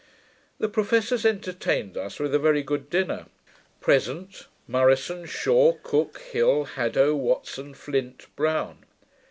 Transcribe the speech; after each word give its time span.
The 0.57 0.67
professors 0.67 1.27
entertained 1.27 1.95
us 1.95 2.17
with 2.19 2.33
a 2.33 2.39
very 2.39 2.63
good 2.63 2.89
dinner. 2.89 3.27
Present: 3.81 4.47
Murison, 4.67 5.27
Shaw, 5.27 5.73
Cooke, 5.83 6.17
Hill, 6.31 6.63
Haddo, 6.63 7.13
Watson, 7.13 7.75
Flint, 7.75 8.25
Brown. 8.35 8.83